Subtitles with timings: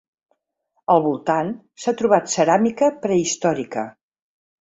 [0.93, 1.51] Al voltant
[1.83, 3.85] s'ha trobat ceràmica prehistòrica.